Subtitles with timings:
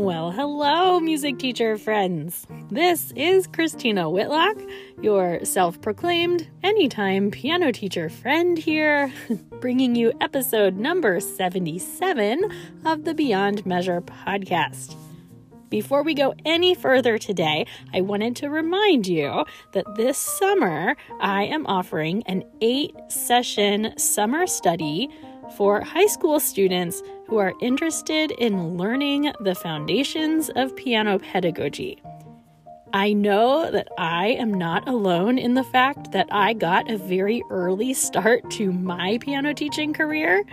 [0.00, 2.46] Well, hello, music teacher friends.
[2.70, 4.56] This is Christina Whitlock,
[5.02, 9.12] your self proclaimed anytime piano teacher friend here,
[9.60, 12.50] bringing you episode number 77
[12.86, 14.96] of the Beyond Measure podcast.
[15.68, 21.44] Before we go any further today, I wanted to remind you that this summer I
[21.44, 25.10] am offering an eight session summer study
[25.56, 32.02] for high school students who are interested in learning the foundations of piano pedagogy.
[32.92, 37.40] I know that I am not alone in the fact that I got a very
[37.48, 40.44] early start to my piano teaching career.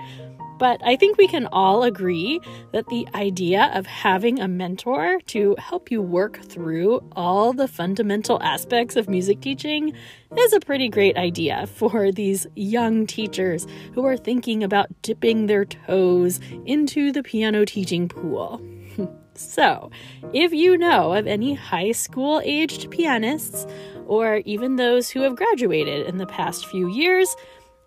[0.58, 5.56] But I think we can all agree that the idea of having a mentor to
[5.60, 9.94] help you work through all the fundamental aspects of music teaching
[10.36, 15.66] is a pretty great idea for these young teachers who are thinking about dipping their
[15.66, 18.62] toes into the piano teaching pool.
[19.36, 19.92] so,
[20.34, 23.68] if you know of any high school aged pianists,
[24.08, 27.36] or even those who have graduated in the past few years,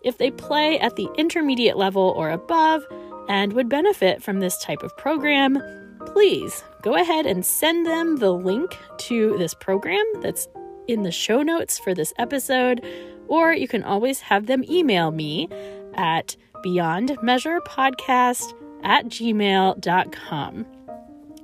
[0.03, 2.85] if they play at the intermediate level or above
[3.27, 5.61] and would benefit from this type of program,
[6.07, 10.47] please go ahead and send them the link to this program that's
[10.87, 12.83] in the show notes for this episode,
[13.27, 15.47] or you can always have them email me
[15.95, 16.35] at
[16.65, 20.65] beyondmeasurepodcast at gmail.com.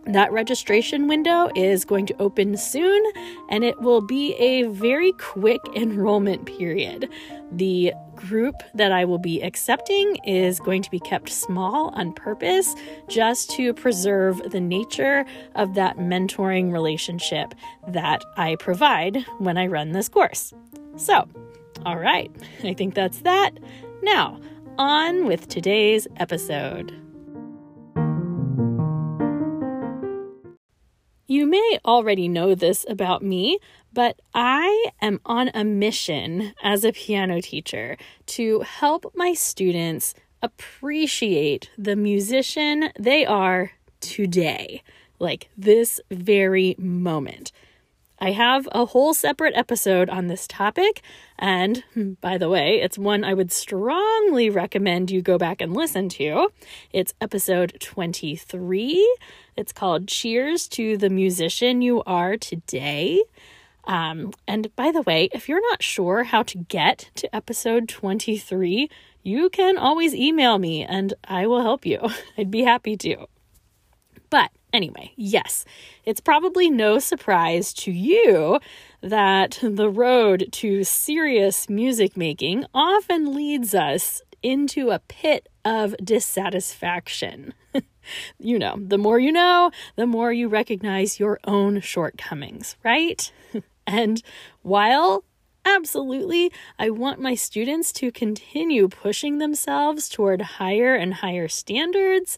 [0.06, 3.04] That registration window is going to open soon
[3.50, 7.10] and it will be a very quick enrollment period.
[7.52, 12.76] The group that I will be accepting is going to be kept small on purpose
[13.08, 15.24] just to preserve the nature
[15.56, 17.54] of that mentoring relationship
[17.88, 20.54] that I provide when I run this course.
[20.98, 21.30] So,
[21.86, 22.30] all right,
[22.64, 23.52] I think that's that.
[24.02, 24.40] Now,
[24.78, 26.94] on with today's episode.
[31.30, 33.60] You may already know this about me,
[33.98, 37.98] but I am on a mission as a piano teacher
[38.28, 40.14] to help my students
[40.44, 44.84] appreciate the musician they are today,
[45.18, 47.52] like this very moment.
[48.20, 51.02] I have a whole separate episode on this topic,
[51.40, 55.74] and hmm, by the way, it's one I would strongly recommend you go back and
[55.74, 56.50] listen to.
[56.94, 59.18] It's episode 23.
[59.56, 63.24] It's called Cheers to the Musician You Are Today.
[63.88, 68.90] Um, and by the way, if you're not sure how to get to episode 23,
[69.24, 72.00] you can always email me and I will help you.
[72.38, 73.28] I'd be happy to.
[74.30, 75.64] But Anyway, yes,
[76.04, 78.60] it's probably no surprise to you
[79.02, 87.54] that the road to serious music making often leads us into a pit of dissatisfaction.
[88.40, 93.32] you know, the more you know, the more you recognize your own shortcomings, right?
[93.88, 94.22] and
[94.62, 95.24] while
[95.66, 102.38] absolutely I want my students to continue pushing themselves toward higher and higher standards,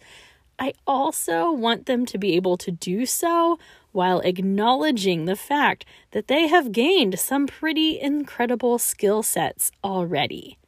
[0.59, 3.57] I also want them to be able to do so
[3.91, 10.58] while acknowledging the fact that they have gained some pretty incredible skill sets already.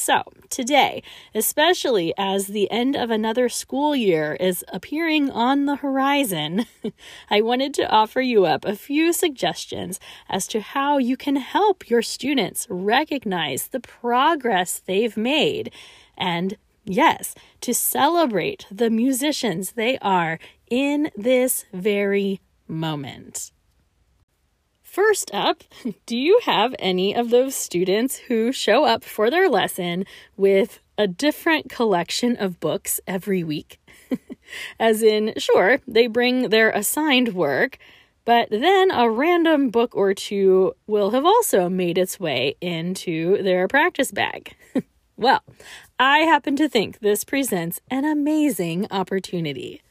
[0.00, 1.02] So, today,
[1.34, 6.66] especially as the end of another school year is appearing on the horizon,
[7.30, 9.98] I wanted to offer you up a few suggestions
[10.28, 15.72] as to how you can help your students recognize the progress they've made
[16.16, 20.38] and Yes, to celebrate the musicians they are
[20.70, 23.50] in this very moment.
[24.98, 25.62] First up,
[26.06, 30.04] do you have any of those students who show up for their lesson
[30.36, 33.78] with a different collection of books every week?
[34.80, 37.78] As in, sure, they bring their assigned work,
[38.24, 43.68] but then a random book or two will have also made its way into their
[43.68, 44.56] practice bag.
[45.16, 45.42] Well,
[45.98, 49.82] I happen to think this presents an amazing opportunity.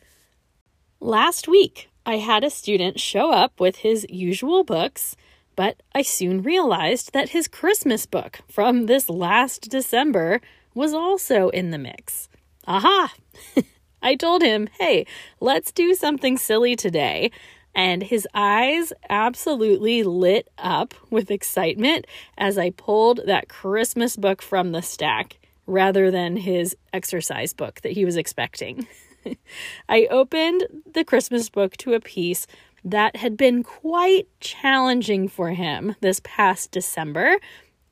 [1.02, 5.18] Last week, I had a student show up with his usual books,
[5.58, 10.40] but I soon realized that his Christmas book from this last December
[10.74, 12.30] was also in the mix.
[12.66, 13.14] Aha!
[14.02, 15.06] I told him, hey,
[15.42, 17.30] let's do something silly today.
[17.76, 22.08] And his eyes absolutely lit up with excitement
[22.38, 27.92] as I pulled that Christmas book from the stack rather than his exercise book that
[27.92, 28.88] he was expecting.
[29.90, 32.48] I opened the Christmas book to a piece
[32.84, 37.38] that had been quite challenging for him this past December,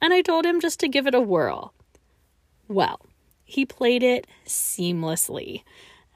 [0.01, 1.73] and I told him just to give it a whirl.
[2.67, 3.01] Well,
[3.43, 5.63] he played it seamlessly.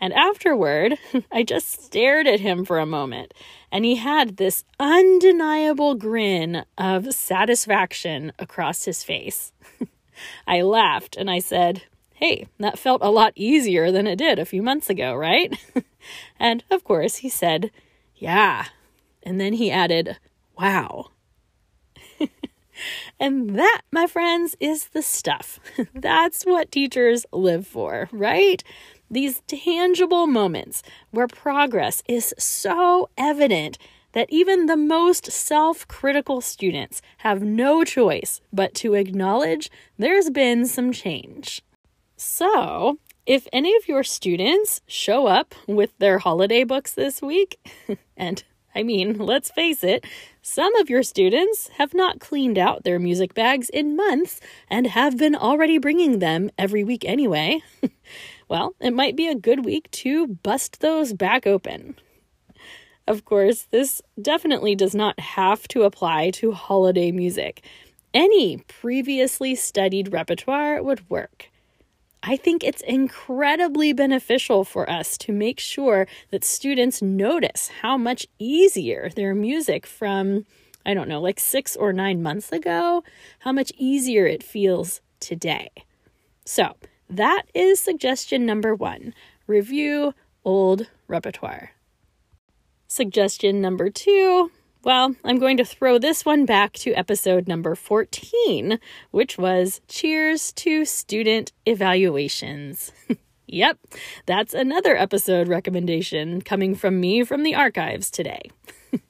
[0.02, 0.98] And afterward,
[1.32, 3.34] I just stared at him for a moment,
[3.72, 9.52] and he had this undeniable grin of satisfaction across his face.
[10.48, 11.84] I laughed and I said,
[12.20, 15.58] Hey, that felt a lot easier than it did a few months ago, right?
[16.38, 17.72] and of course, he said,
[18.18, 18.66] Yeah.
[19.24, 20.18] And then he added,
[20.60, 21.12] Wow.
[23.22, 25.62] and that, my friends, is the stuff.
[25.94, 28.62] That's what teachers live for, right?
[29.10, 33.78] These tangible moments where progress is so evident
[34.12, 40.66] that even the most self critical students have no choice but to acknowledge there's been
[40.66, 41.62] some change.
[42.22, 47.58] So, if any of your students show up with their holiday books this week,
[48.18, 48.44] and
[48.76, 50.04] I mean, let's face it,
[50.42, 55.16] some of your students have not cleaned out their music bags in months and have
[55.16, 57.62] been already bringing them every week anyway.
[58.50, 61.96] well, it might be a good week to bust those back open.
[63.08, 67.64] Of course, this definitely does not have to apply to holiday music.
[68.14, 71.50] Any previously studied repertoire would work.
[72.22, 78.28] I think it's incredibly beneficial for us to make sure that students notice how much
[78.40, 80.46] easier their music from,
[80.86, 83.04] I don't know, like six or nine months ago,
[83.40, 85.70] how much easier it feels today.
[86.46, 86.76] So,
[87.10, 89.14] that is suggestion number one
[89.48, 90.14] review
[90.44, 91.72] old repertoire.
[92.88, 94.52] Suggestion number two
[94.84, 98.80] well, I'm going to throw this one back to episode number 14,
[99.12, 102.94] which was Cheers to Student Evaluations.
[103.48, 103.78] yep,
[104.26, 108.42] that's another episode recommendation coming from me from the archives today.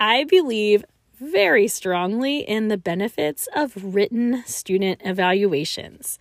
[0.00, 0.84] I believe
[1.18, 6.18] very strongly in the benefits of written student evaluations.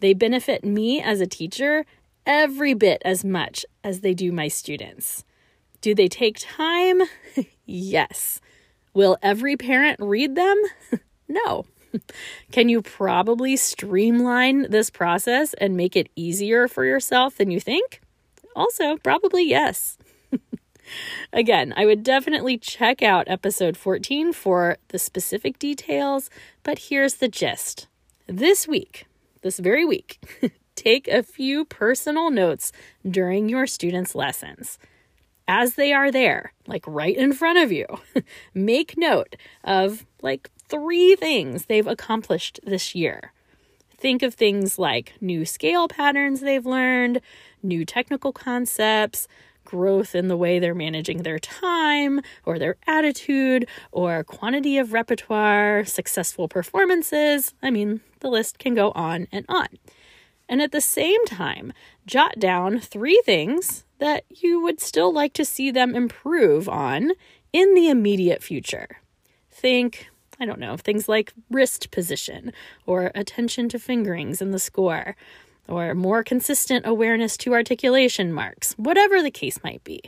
[0.00, 1.86] They benefit me as a teacher
[2.26, 5.24] every bit as much as they do my students.
[5.80, 7.02] Do they take time?
[7.66, 8.40] yes.
[8.94, 10.60] Will every parent read them?
[11.28, 11.64] no.
[12.50, 18.00] Can you probably streamline this process and make it easier for yourself than you think?
[18.56, 19.98] Also, probably yes.
[21.32, 26.28] Again, I would definitely check out episode 14 for the specific details,
[26.62, 27.88] but here's the gist.
[28.26, 29.06] This week,
[29.42, 30.22] this very week,
[30.74, 32.72] take a few personal notes
[33.08, 34.78] during your students' lessons
[35.52, 37.84] as they are there, like right in front of you,
[38.54, 43.32] make note of like three things they've accomplished this year.
[43.98, 47.20] Think of things like new scale patterns they've learned,
[47.62, 49.28] new technical concepts,
[49.62, 55.84] growth in the way they're managing their time or their attitude or quantity of repertoire,
[55.84, 57.52] successful performances.
[57.62, 59.68] I mean, the list can go on and on.
[60.48, 61.74] And at the same time,
[62.06, 67.12] jot down three things that you would still like to see them improve on
[67.52, 68.98] in the immediate future.
[69.50, 70.08] Think,
[70.40, 72.52] I don't know, things like wrist position
[72.86, 75.14] or attention to fingerings in the score
[75.68, 80.02] or more consistent awareness to articulation marks, whatever the case might be.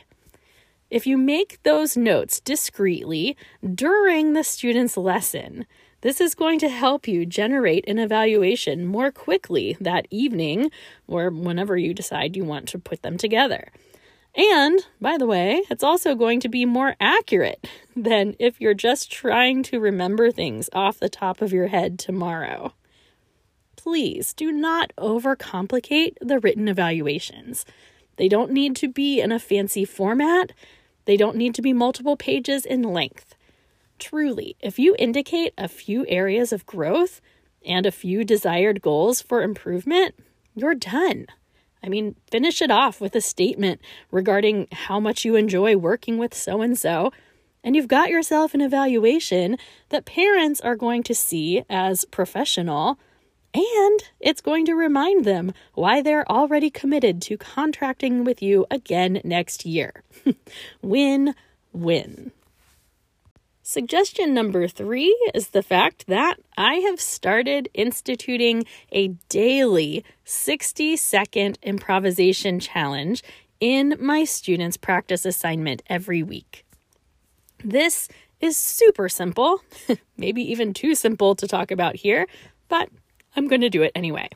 [0.90, 3.36] If you make those notes discreetly
[3.74, 5.66] during the student's lesson,
[6.04, 10.70] this is going to help you generate an evaluation more quickly that evening
[11.06, 13.68] or whenever you decide you want to put them together.
[14.36, 19.10] And, by the way, it's also going to be more accurate than if you're just
[19.10, 22.74] trying to remember things off the top of your head tomorrow.
[23.74, 27.64] Please do not overcomplicate the written evaluations.
[28.16, 30.52] They don't need to be in a fancy format,
[31.06, 33.34] they don't need to be multiple pages in length.
[33.98, 37.20] Truly, if you indicate a few areas of growth
[37.64, 40.14] and a few desired goals for improvement,
[40.54, 41.26] you're done.
[41.82, 46.34] I mean, finish it off with a statement regarding how much you enjoy working with
[46.34, 47.12] so and so,
[47.62, 49.58] and you've got yourself an evaluation
[49.90, 52.98] that parents are going to see as professional,
[53.54, 59.20] and it's going to remind them why they're already committed to contracting with you again
[59.22, 60.02] next year.
[60.82, 61.34] win
[61.72, 62.32] win.
[63.66, 71.58] Suggestion number three is the fact that I have started instituting a daily 60 second
[71.62, 73.22] improvisation challenge
[73.60, 76.66] in my students' practice assignment every week.
[77.64, 78.06] This
[78.38, 79.62] is super simple,
[80.18, 82.26] maybe even too simple to talk about here,
[82.68, 82.90] but
[83.34, 84.28] I'm going to do it anyway.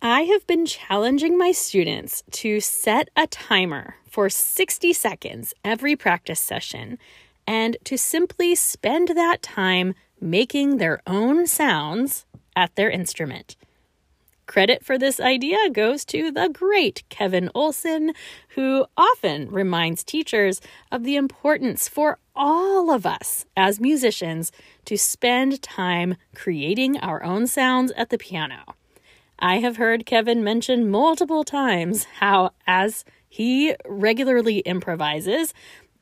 [0.00, 6.40] I have been challenging my students to set a timer for 60 seconds every practice
[6.40, 6.98] session
[7.46, 13.56] and to simply spend that time making their own sounds at their instrument.
[14.46, 18.12] Credit for this idea goes to the great Kevin Olson,
[18.50, 20.60] who often reminds teachers
[20.92, 24.52] of the importance for all of us as musicians
[24.84, 28.74] to spend time creating our own sounds at the piano.
[29.38, 35.52] I have heard Kevin mention multiple times how, as he regularly improvises,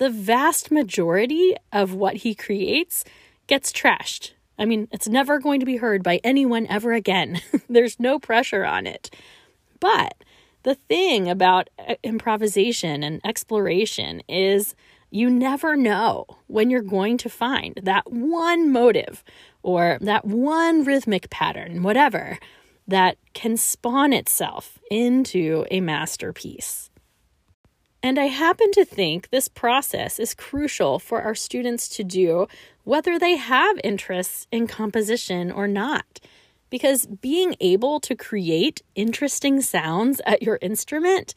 [0.03, 3.05] the vast majority of what he creates
[3.47, 4.33] gets trashed.
[4.59, 7.41] I mean, it's never going to be heard by anyone ever again.
[7.69, 9.15] There's no pressure on it.
[9.79, 10.15] But
[10.65, 14.75] the thing about uh, improvisation and exploration is
[15.13, 19.23] you never know when you're going to find that one motive
[19.63, 22.41] or that one rhythmic pattern, whatever,
[22.89, 26.91] that can spawn itself into a masterpiece.
[28.03, 32.49] And I happen to think this process is crucial for our students to do,
[32.83, 36.19] whether they have interests in composition or not.
[36.69, 41.35] Because being able to create interesting sounds at your instrument,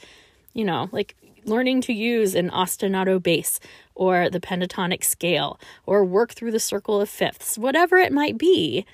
[0.53, 3.60] you know, like learning to use an ostinato bass
[3.93, 8.86] or the pentatonic scale or work through the circle of fifths, whatever it might be.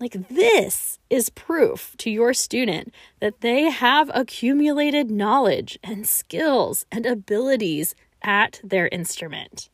[0.00, 7.04] Like, this is proof to your student that they have accumulated knowledge and skills and
[7.04, 9.68] abilities at their instrument.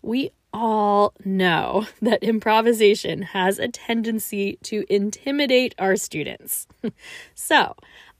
[0.00, 6.66] We all know that improvisation has a tendency to intimidate our students.
[7.34, 7.74] so,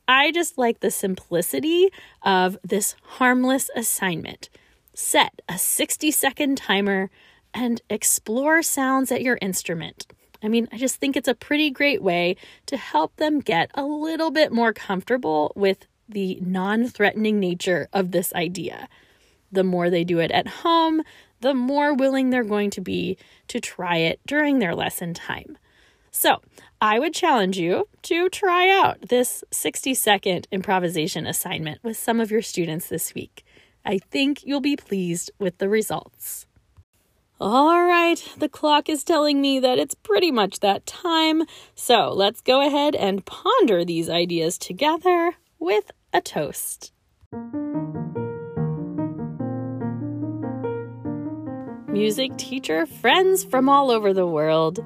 [0.08, 1.90] I just like the simplicity
[2.22, 4.48] of this harmless assignment.
[4.94, 7.10] Set a 60 second timer
[7.52, 10.06] and explore sounds at your instrument.
[10.42, 13.84] I mean, I just think it's a pretty great way to help them get a
[13.84, 18.88] little bit more comfortable with the non threatening nature of this idea.
[19.50, 21.02] The more they do it at home,
[21.40, 23.16] the more willing they're going to be
[23.48, 25.58] to try it during their lesson time.
[26.10, 26.40] So,
[26.80, 32.30] I would challenge you to try out this 60 second improvisation assignment with some of
[32.30, 33.44] your students this week.
[33.84, 36.45] I think you'll be pleased with the results.
[37.38, 41.42] All right, the clock is telling me that it's pretty much that time,
[41.74, 46.92] so let's go ahead and ponder these ideas together with a toast.
[51.88, 54.82] Music teacher friends from all over the world.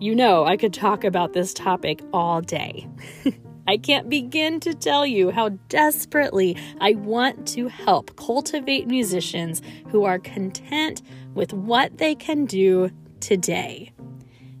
[0.00, 2.88] You know, I could talk about this topic all day.
[3.70, 10.02] I can't begin to tell you how desperately I want to help cultivate musicians who
[10.02, 11.02] are content
[11.34, 13.92] with what they can do today.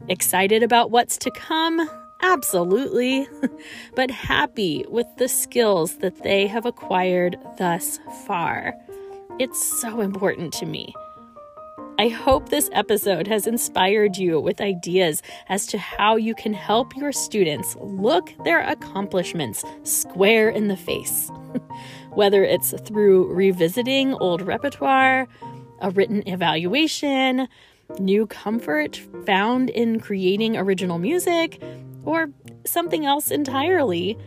[0.06, 1.90] Excited about what's to come?
[2.22, 3.26] Absolutely.
[3.96, 7.98] but happy with the skills that they have acquired thus
[8.28, 8.74] far.
[9.40, 10.94] It's so important to me.
[12.00, 16.96] I hope this episode has inspired you with ideas as to how you can help
[16.96, 21.30] your students look their accomplishments square in the face.
[22.14, 25.28] Whether it's through revisiting old repertoire,
[25.82, 27.48] a written evaluation,
[27.98, 31.62] new comfort found in creating original music,
[32.04, 32.30] or
[32.64, 34.18] something else entirely.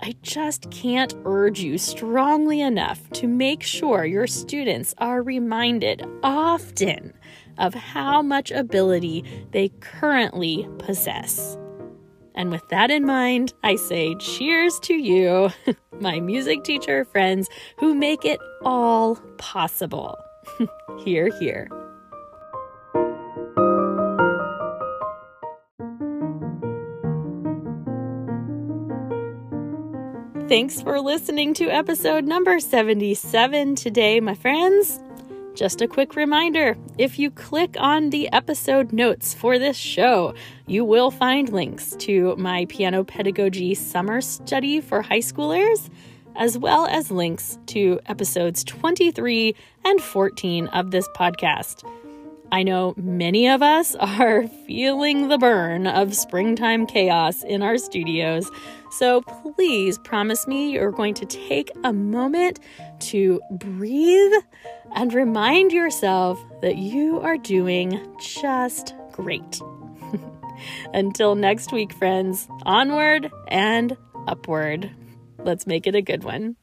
[0.00, 7.14] I just can't urge you strongly enough to make sure your students are reminded often
[7.58, 11.56] of how much ability they currently possess.
[12.34, 15.50] And with that in mind, I say cheers to you,
[16.00, 20.16] my music teacher friends who make it all possible.
[21.04, 21.68] hear, hear.
[30.50, 34.98] Thanks for listening to episode number 77 today, my friends.
[35.54, 40.34] Just a quick reminder if you click on the episode notes for this show,
[40.66, 45.88] you will find links to my piano pedagogy summer study for high schoolers,
[46.34, 49.54] as well as links to episodes 23
[49.84, 51.88] and 14 of this podcast.
[52.52, 58.50] I know many of us are feeling the burn of springtime chaos in our studios,
[58.90, 62.58] so please promise me you're going to take a moment
[63.00, 64.32] to breathe
[64.96, 69.60] and remind yourself that you are doing just great.
[70.92, 74.90] Until next week, friends, onward and upward.
[75.38, 76.56] Let's make it a good one.